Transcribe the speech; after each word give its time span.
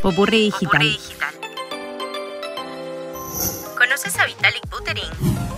Popurrí 0.00 0.44
Digital. 0.46 0.98
¿Conoces 3.76 4.18
a 4.18 4.24
Vitalik 4.24 4.70
Buterin? 4.70 5.04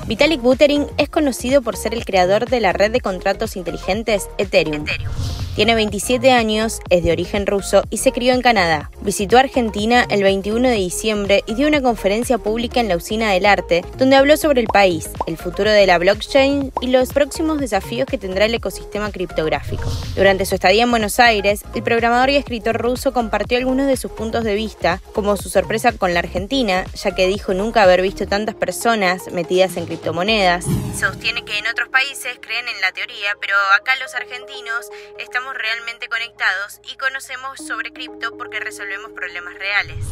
Vitalik 0.07 0.41
Buterin 0.41 0.87
es 0.99 1.09
conocido 1.09 1.63
por 1.63 1.77
ser 1.77 1.95
el 1.95 2.05
creador 2.05 2.49
de 2.49 2.61
la 2.61 2.73
red 2.73 2.91
de 2.91 3.01
contratos 3.01 3.55
inteligentes 3.57 4.29
Ethereum. 4.39 4.83
Ethereum. 4.83 5.13
Tiene 5.57 5.75
27 5.75 6.33
años, 6.33 6.81
es 6.91 7.03
de 7.03 7.13
origen 7.13 7.47
ruso 7.47 7.83
y 7.89 7.97
se 7.97 8.13
crió 8.13 8.35
en 8.35 8.43
Canadá. 8.43 8.91
Visitó 9.01 9.39
Argentina 9.39 10.07
el 10.11 10.23
21 10.23 10.69
de 10.69 10.75
diciembre 10.75 11.45
y 11.47 11.55
dio 11.55 11.67
una 11.67 11.81
conferencia 11.81 12.37
pública 12.37 12.79
en 12.79 12.89
la 12.89 12.97
Usina 12.97 13.33
del 13.33 13.47
Arte, 13.47 13.83
donde 13.97 14.17
habló 14.17 14.37
sobre 14.37 14.61
el 14.61 14.67
país, 14.67 15.09
el 15.27 15.39
futuro 15.39 15.71
de 15.71 15.87
la 15.87 15.97
blockchain 15.97 16.75
y 16.83 16.89
los 16.89 17.11
próximos 17.15 17.59
desafíos 17.59 18.07
que 18.07 18.19
tendrá 18.19 18.45
el 18.45 18.53
ecosistema 18.53 19.11
criptográfico. 19.11 19.91
Durante 20.15 20.45
su 20.45 20.57
estadía 20.57 20.83
en 20.83 20.91
Buenos 20.91 21.19
Aires, 21.21 21.63
el 21.75 21.83
programador 21.83 22.29
y 22.29 22.37
escritor 22.37 22.77
ruso 22.77 23.15
compartió 23.15 23.57
algunos 23.57 23.87
de 23.87 23.97
sus 23.97 24.11
puntos 24.11 24.45
de 24.45 24.57
vista, 24.57 25.01
como 25.15 25.39
su 25.39 25.49
sorpresa 25.49 25.93
con 25.93 26.13
la 26.13 26.21
Argentina, 26.21 26.85
ya 26.95 27.15
que 27.15 27.29
dijo 27.29 27.55
nunca 27.55 27.83
haber 27.83 28.03
visto 28.03 28.27
tantas 28.27 28.57
personas 28.57 29.33
metidas 29.33 29.79
en 29.79 29.87
criptomonedas. 29.87 30.67
Sostiene 31.01 31.47
que 31.47 31.57
en 31.57 31.67
otros 31.67 31.89
países 31.89 32.37
creen 32.43 32.69
en 32.69 32.81
la 32.83 32.93
teoría, 32.93 33.39
pero 33.41 33.55
acá 33.81 33.97
los 33.97 34.15
argentinos 34.15 34.91
estamos 35.19 35.46
realmente 35.55 36.09
conectados 36.09 36.81
y 36.91 36.97
conocemos 36.97 37.59
sobre 37.59 37.93
cripto 37.93 38.37
porque 38.37 38.61
resolvemos 38.61 39.13
problemas 39.13 39.55
reales. 39.55 40.05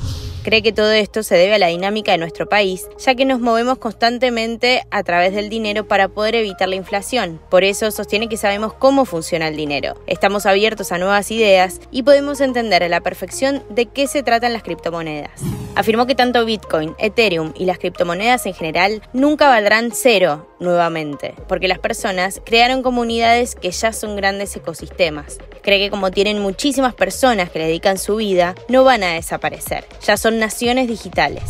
Cree 0.44 0.62
que 0.62 0.74
todo 0.74 0.92
esto 0.92 1.22
se 1.22 1.36
debe 1.36 1.54
a 1.54 1.58
la 1.58 1.68
dinámica 1.68 2.12
de 2.12 2.18
nuestro 2.18 2.46
país, 2.46 2.86
ya 2.98 3.14
que 3.14 3.24
nos 3.24 3.40
movemos 3.40 3.78
constantemente 3.78 4.82
a 4.90 5.02
través 5.02 5.34
del 5.34 5.48
dinero 5.48 5.88
para 5.88 6.08
poder 6.08 6.34
evitar 6.34 6.68
la 6.68 6.74
inflación. 6.74 7.40
Por 7.48 7.64
eso 7.64 7.90
sostiene 7.90 8.28
que 8.28 8.36
sabemos 8.36 8.74
cómo 8.74 9.06
funciona 9.06 9.48
el 9.48 9.56
dinero. 9.56 9.94
Estamos 10.06 10.44
abiertos 10.44 10.92
a 10.92 10.98
nuevas 10.98 11.30
ideas 11.30 11.80
y 11.90 12.02
podemos 12.02 12.42
entender 12.42 12.82
a 12.82 12.90
la 12.90 13.00
perfección 13.00 13.64
de 13.70 13.86
qué 13.86 14.06
se 14.06 14.22
tratan 14.22 14.52
las 14.52 14.62
criptomonedas. 14.62 15.40
Afirmó 15.76 16.06
que 16.06 16.14
tanto 16.14 16.44
Bitcoin, 16.44 16.94
Ethereum 16.98 17.52
y 17.56 17.64
las 17.64 17.78
criptomonedas 17.78 18.46
en 18.46 18.54
general 18.54 19.02
nunca 19.12 19.48
valdrán 19.48 19.90
cero 19.92 20.48
nuevamente, 20.60 21.34
porque 21.48 21.66
las 21.66 21.80
personas 21.80 22.40
crearon 22.44 22.82
comunidades 22.82 23.56
que 23.56 23.72
ya 23.72 23.92
son 23.92 24.14
grandes 24.14 24.54
ecosistemas. 24.54 25.38
Cree 25.62 25.80
que 25.80 25.90
como 25.90 26.12
tienen 26.12 26.38
muchísimas 26.38 26.94
personas 26.94 27.50
que 27.50 27.58
le 27.58 27.66
dedican 27.66 27.98
su 27.98 28.16
vida, 28.16 28.54
no 28.68 28.84
van 28.84 29.02
a 29.02 29.14
desaparecer, 29.14 29.84
ya 30.00 30.16
son 30.16 30.38
naciones 30.38 30.86
digitales. 30.86 31.42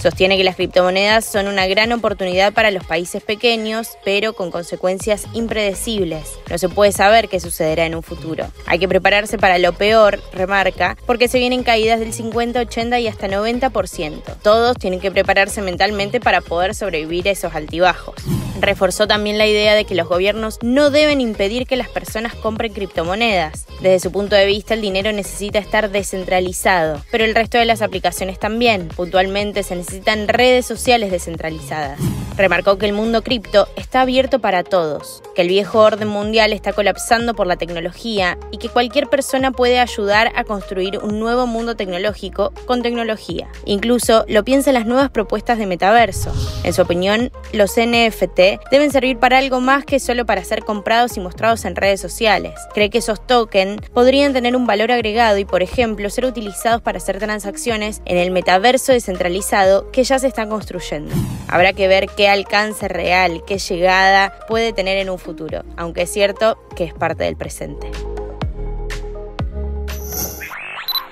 Sostiene 0.00 0.36
que 0.36 0.44
las 0.44 0.56
criptomonedas 0.56 1.24
son 1.24 1.48
una 1.48 1.66
gran 1.66 1.92
oportunidad 1.92 2.52
para 2.52 2.70
los 2.70 2.84
países 2.84 3.22
pequeños, 3.22 3.96
pero 4.04 4.34
con 4.34 4.50
consecuencias 4.50 5.26
impredecibles. 5.32 6.38
No 6.50 6.58
se 6.58 6.68
puede 6.68 6.92
saber 6.92 7.28
qué 7.28 7.40
sucederá 7.40 7.86
en 7.86 7.94
un 7.94 8.02
futuro. 8.02 8.46
Hay 8.66 8.78
que 8.78 8.88
prepararse 8.88 9.38
para 9.38 9.58
lo 9.58 9.72
peor, 9.72 10.20
remarca, 10.32 10.96
porque 11.06 11.28
se 11.28 11.38
vienen 11.38 11.62
caídas 11.62 11.98
del 11.98 12.12
50, 12.12 12.60
80 12.60 13.00
y 13.00 13.08
hasta 13.08 13.28
90%. 13.28 14.36
Todos 14.42 14.76
tienen 14.76 15.00
que 15.00 15.10
prepararse 15.10 15.62
mentalmente 15.62 16.20
para 16.20 16.40
poder 16.40 16.74
sobrevivir 16.74 17.28
a 17.28 17.32
esos 17.32 17.54
altibajos. 17.54 18.14
Reforzó 18.60 19.06
también 19.06 19.38
la 19.38 19.46
idea 19.46 19.74
de 19.74 19.84
que 19.84 19.94
los 19.94 20.08
gobiernos 20.08 20.58
no 20.62 20.90
deben 20.90 21.20
impedir 21.20 21.66
que 21.66 21.76
las 21.76 21.88
personas 21.88 22.34
compren 22.34 22.72
criptomonedas. 22.72 23.66
Desde 23.80 24.00
su 24.00 24.12
punto 24.12 24.36
de 24.36 24.46
vista, 24.46 24.74
el 24.74 24.80
dinero 24.80 25.12
necesita 25.12 25.58
estar 25.58 25.90
descentralizado, 25.90 27.02
pero 27.10 27.24
el 27.24 27.34
resto 27.34 27.58
de 27.58 27.66
las 27.66 27.82
aplicaciones 27.82 28.38
también. 28.38 28.88
Puntualmente 28.88 29.62
se 29.62 29.76
necesitan 29.76 30.28
redes 30.28 30.66
sociales 30.66 31.10
descentralizadas. 31.10 32.00
Remarcó 32.36 32.76
que 32.76 32.84
el 32.84 32.92
mundo 32.92 33.22
cripto 33.22 33.66
está 33.76 34.02
abierto 34.02 34.40
para 34.40 34.62
todos, 34.62 35.22
que 35.34 35.40
el 35.40 35.48
viejo 35.48 35.78
orden 35.80 36.08
mundial 36.08 36.52
está 36.52 36.74
colapsando 36.74 37.34
por 37.34 37.46
la 37.46 37.56
tecnología 37.56 38.36
y 38.50 38.58
que 38.58 38.68
cualquier 38.68 39.08
persona 39.08 39.52
puede 39.52 39.80
ayudar 39.80 40.30
a 40.36 40.44
construir 40.44 40.98
un 40.98 41.18
nuevo 41.18 41.46
mundo 41.46 41.76
tecnológico 41.76 42.52
con 42.66 42.82
tecnología. 42.82 43.48
Incluso 43.64 44.26
lo 44.28 44.44
piensa 44.44 44.68
en 44.68 44.74
las 44.74 44.84
nuevas 44.84 45.08
propuestas 45.08 45.56
de 45.56 45.66
metaverso. 45.66 46.30
En 46.62 46.74
su 46.74 46.82
opinión, 46.82 47.32
los 47.54 47.76
NFT 47.76 48.40
deben 48.70 48.90
servir 48.90 49.18
para 49.18 49.38
algo 49.38 49.60
más 49.60 49.86
que 49.86 49.98
solo 49.98 50.26
para 50.26 50.44
ser 50.44 50.62
comprados 50.62 51.16
y 51.16 51.20
mostrados 51.20 51.64
en 51.64 51.74
redes 51.74 52.02
sociales. 52.02 52.52
Cree 52.74 52.90
que 52.90 52.98
esos 52.98 53.26
tokens 53.26 53.80
podrían 53.94 54.34
tener 54.34 54.56
un 54.56 54.66
valor 54.66 54.92
agregado 54.92 55.38
y, 55.38 55.46
por 55.46 55.62
ejemplo, 55.62 56.10
ser 56.10 56.26
utilizados 56.26 56.82
para 56.82 56.98
hacer 56.98 57.18
transacciones 57.18 58.02
en 58.04 58.18
el 58.18 58.30
metaverso 58.30 58.92
descentralizado 58.92 59.90
que 59.90 60.04
ya 60.04 60.18
se 60.18 60.26
está 60.26 60.46
construyendo. 60.46 61.14
Habrá 61.48 61.72
que 61.72 61.88
ver 61.88 62.08
qué 62.26 62.30
alcance 62.30 62.88
real, 62.88 63.44
qué 63.46 63.58
llegada 63.58 64.36
puede 64.48 64.72
tener 64.72 64.98
en 64.98 65.10
un 65.10 65.18
futuro, 65.20 65.62
aunque 65.76 66.02
es 66.02 66.12
cierto 66.12 66.58
que 66.74 66.82
es 66.82 66.92
parte 66.92 67.22
del 67.22 67.36
presente. 67.36 67.88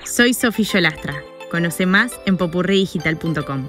Soy 0.03 0.33
Sofía 0.33 0.65
Yolastra. 0.73 1.23
Conoce 1.49 1.85
más 1.85 2.11
en 2.25 2.35
popurridigital.com. 2.35 3.67